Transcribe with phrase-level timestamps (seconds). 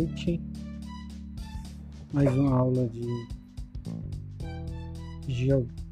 [0.00, 0.40] noite.
[2.12, 3.28] Mais uma aula de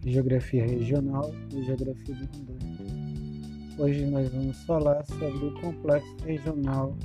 [0.04, 3.76] Geografia Regional e Geografia de Rondônia.
[3.79, 6.97] Hoje nós vamos falar sobre o Complexo Regional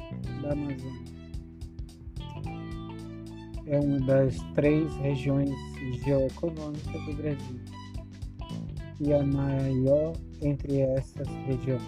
[0.41, 1.13] da Amazônia.
[3.65, 5.51] É uma das três regiões
[6.03, 7.59] geoeconômicas do Brasil
[9.01, 11.81] e a maior entre essas regiões,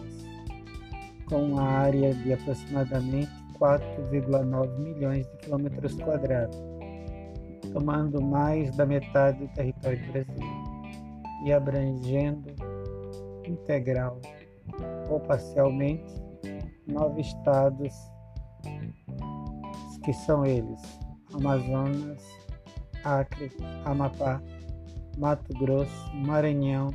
[1.25, 6.57] com uma área de aproximadamente 4,9 milhões de quilômetros quadrados,
[7.73, 10.65] tomando mais da metade do território brasileiro
[11.45, 12.53] e abrangendo
[13.45, 14.19] integral
[15.09, 16.25] ou parcialmente
[16.87, 17.93] nove estados
[20.03, 20.99] que são eles:
[21.33, 22.23] Amazonas,
[23.03, 23.51] Acre,
[23.83, 24.41] Amapá,
[25.17, 26.93] Mato Grosso, Maranhão,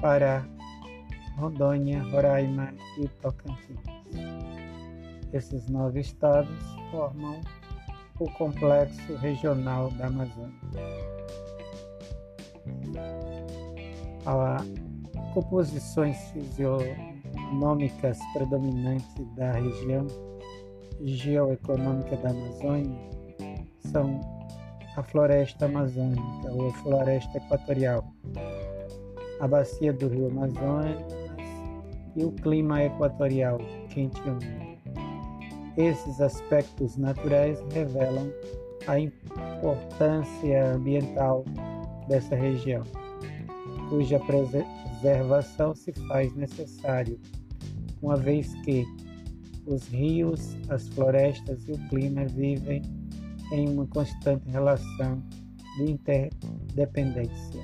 [0.00, 0.44] Pará,
[1.36, 4.47] Rondônia, Roraima e Tocantins.
[5.32, 6.58] Esses nove estados
[6.90, 7.40] formam
[8.18, 10.54] o Complexo Regional da Amazônia.
[14.26, 14.64] A
[15.34, 20.06] composições fisionômicas predominantes da região
[21.02, 22.98] geoeconômica da Amazônia
[23.78, 24.20] são
[24.96, 28.04] a floresta amazônica ou floresta equatorial,
[29.40, 31.00] a bacia do rio Amazonas
[32.16, 34.67] e o clima equatorial quente e úmido.
[35.78, 38.32] Esses aspectos naturais revelam
[38.88, 41.44] a importância ambiental
[42.08, 42.82] dessa região,
[43.88, 47.20] cuja preservação se faz necessário,
[48.02, 48.84] uma vez que
[49.66, 52.82] os rios, as florestas e o clima vivem
[53.52, 55.22] em uma constante relação
[55.76, 57.62] de interdependência.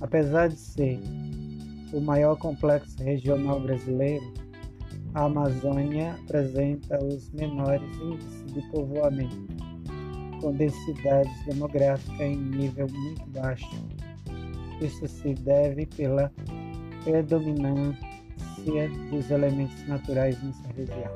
[0.00, 0.98] Apesar de ser
[1.92, 4.35] o maior complexo regional brasileiro,
[5.16, 9.46] a Amazônia apresenta os menores índices de povoamento,
[10.42, 13.66] com densidade demográfica em nível muito baixo.
[14.78, 16.30] Isso se deve pela
[17.02, 17.96] predominância
[19.10, 21.12] dos elementos naturais nessa região.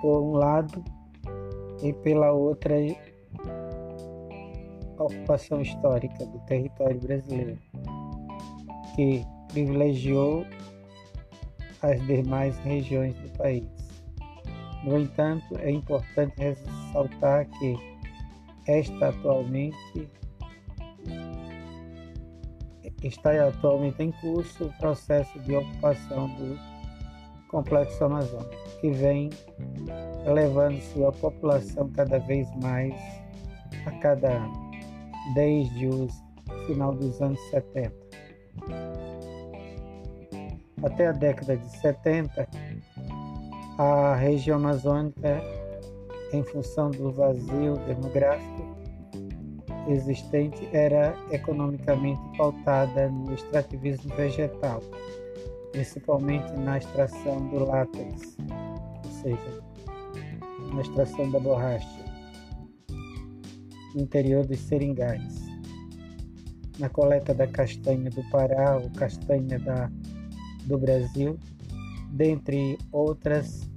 [0.00, 0.82] Por um lado,
[1.82, 2.74] e pela outra
[4.98, 7.58] ocupação histórica do território brasileiro,
[8.94, 10.46] que privilegiou
[11.82, 13.64] as demais regiões do país.
[14.84, 17.76] No entanto, é importante ressaltar que
[18.66, 20.08] esta atualmente
[23.02, 26.58] está atualmente em curso o processo de ocupação do
[27.48, 29.30] complexo amazônico, que vem
[30.26, 32.94] elevando sua população cada vez mais
[33.86, 34.61] a cada ano
[35.34, 36.08] desde o
[36.66, 37.92] final dos anos 70.
[40.82, 42.48] Até a década de 70,
[43.78, 45.40] a região amazônica,
[46.32, 48.76] em função do vazio demográfico
[49.88, 54.80] existente, era economicamente pautada no extrativismo vegetal,
[55.70, 58.36] principalmente na extração do látex,
[59.04, 59.62] ou seja,
[60.74, 62.01] na extração da borracha
[63.94, 65.42] no interior dos seringais.
[66.78, 69.90] Na coleta da castanha do Pará ou castanha da,
[70.66, 71.38] do Brasil,
[72.12, 73.68] dentre outras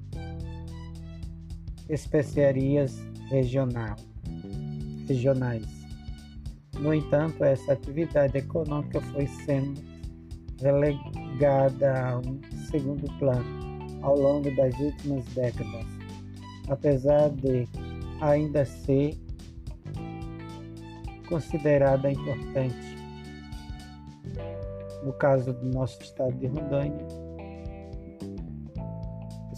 [1.90, 2.98] especiarias
[3.30, 3.96] regional,
[5.08, 5.68] regionais.
[6.80, 9.82] No entanto, essa atividade econômica foi sendo
[10.62, 12.40] relegada a um
[12.70, 13.66] segundo plano
[14.02, 15.86] ao longo das últimas décadas,
[16.70, 17.68] apesar de
[18.22, 19.18] ainda ser
[21.26, 22.96] considerada importante.
[25.04, 27.06] No caso do nosso estado de Rondônia,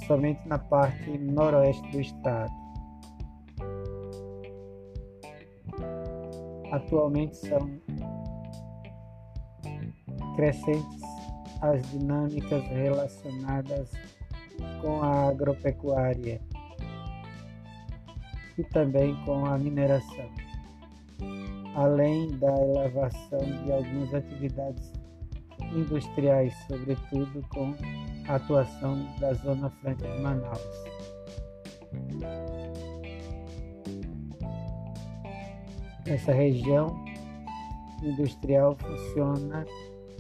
[0.06, 2.52] somente na parte noroeste do estado.
[6.72, 7.80] Atualmente são
[10.36, 11.02] crescentes
[11.62, 13.92] as dinâmicas relacionadas
[14.82, 16.42] com a agropecuária
[18.58, 20.47] e também com a mineração
[21.78, 24.92] além da elevação de algumas atividades
[25.76, 27.74] industriais, sobretudo com
[28.28, 30.60] a atuação da Zona Franca de Manaus.
[36.08, 36.88] Essa região
[38.02, 39.64] industrial funciona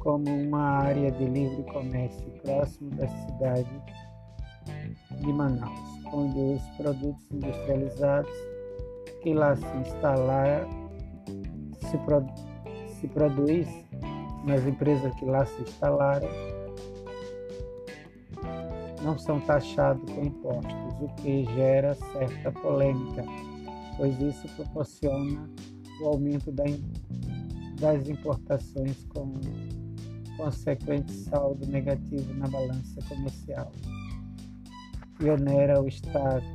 [0.01, 3.81] como uma área de livre comércio próximo da cidade
[5.21, 5.79] de Manaus,
[6.13, 8.31] onde os produtos industrializados
[9.23, 10.76] que lá se instalaram
[11.87, 11.99] se,
[12.99, 13.67] se produz
[14.45, 16.27] nas empresas que lá se instalaram
[19.01, 23.23] não são taxados com impostos, o que gera certa polêmica,
[23.95, 25.49] pois isso proporciona
[26.01, 29.31] o aumento das importações com
[30.35, 33.71] consequente saldo negativo na balança comercial
[35.19, 36.45] e onera o Estado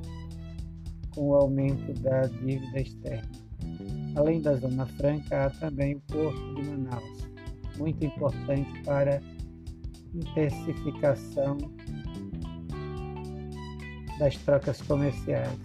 [1.14, 3.41] com o aumento da dívida externa.
[4.14, 7.28] Além da Zona Franca, há também o Porto de Manaus,
[7.78, 9.22] muito importante para
[10.14, 11.56] intensificação
[14.18, 15.58] das trocas comerciais.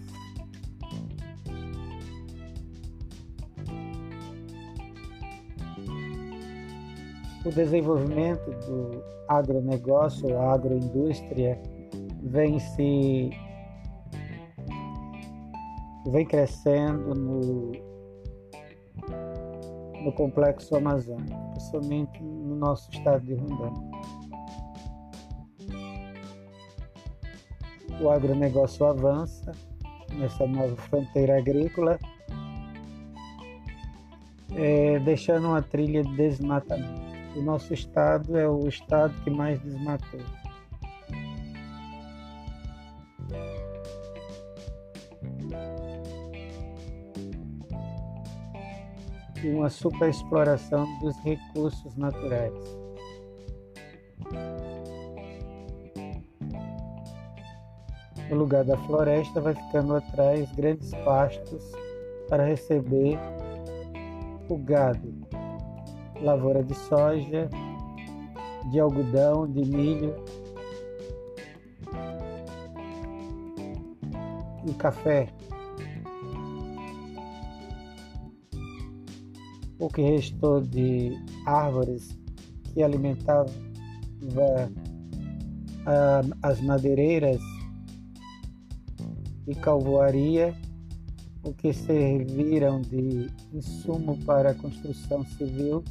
[7.44, 11.60] O desenvolvimento do agronegócio ou agroindústria
[12.22, 13.30] vem se
[16.10, 17.72] vem crescendo no,
[20.02, 23.90] no complexo amazônico, principalmente no nosso estado de Rondônia.
[28.00, 29.52] O agronegócio avança
[30.12, 31.98] nessa nova fronteira agrícola,
[34.54, 37.08] é, deixando uma trilha de desmatamento.
[37.36, 40.20] O nosso estado é o estado que mais desmatou.
[49.44, 52.52] Uma superexploração dos recursos naturais.
[58.28, 61.72] No lugar da floresta vai ficando atrás grandes pastos
[62.28, 63.18] para receber
[64.48, 65.14] o gado,
[66.20, 67.48] lavoura de soja,
[68.70, 70.14] de algodão, de milho
[74.66, 75.28] e café.
[79.78, 81.12] O que restou de
[81.46, 82.18] árvores
[82.72, 83.54] que alimentavam
[86.42, 87.40] as madeireiras
[89.46, 90.54] e calvoaria,
[91.42, 95.82] o que serviram de insumo para a construção civil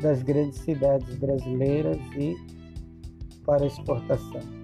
[0.00, 2.34] das grandes cidades brasileiras e
[3.44, 4.59] para exportação.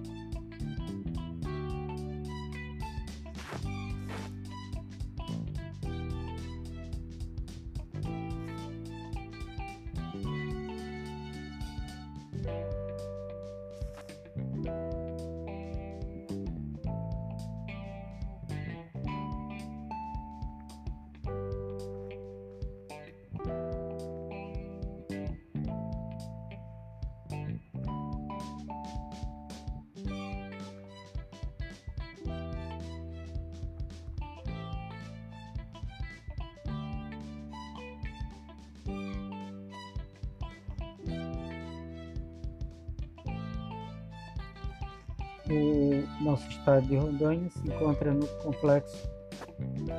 [45.49, 49.09] O nosso estado de Rondônia se encontra no complexo,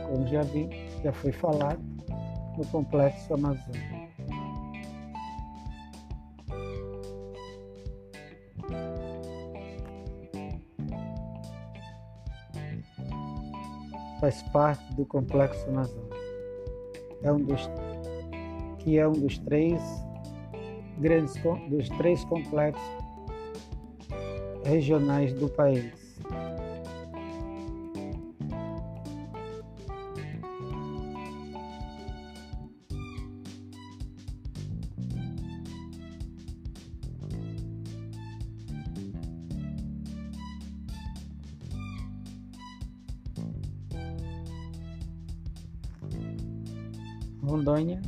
[0.05, 0.69] como já vi,
[1.01, 1.79] já foi falado,
[2.57, 4.07] no complexo Amazônia.
[14.19, 16.17] Faz parte do complexo Amazônia.
[17.23, 17.69] É um dos
[18.79, 19.81] que é um dos três
[20.97, 21.35] grandes
[21.69, 23.06] dos três complexos
[24.67, 25.85] regionais do país.
[47.41, 48.01] Rondônia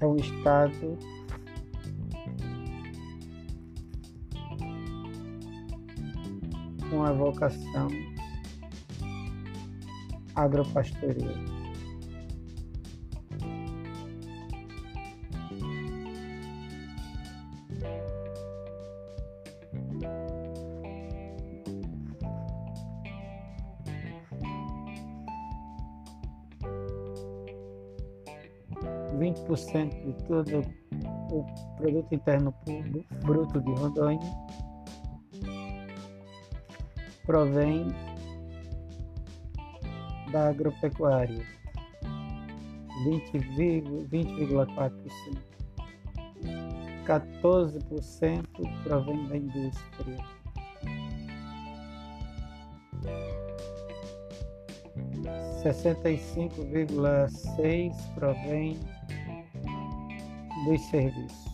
[0.00, 0.98] é um estado
[6.94, 7.88] com a vocação
[10.36, 11.28] agropastoril.
[29.18, 30.60] Vinte por cento de todo
[31.32, 31.44] o
[31.76, 32.54] produto interno
[33.24, 34.20] bruto de Rondônia
[37.26, 37.88] provém
[40.30, 41.44] da agropecuária,
[43.04, 45.54] 20,4%.
[47.04, 48.42] 14%
[48.82, 50.16] provém da indústria.
[55.62, 58.78] Sessenta e cinco vírgula seis provém
[60.66, 61.53] dos serviços.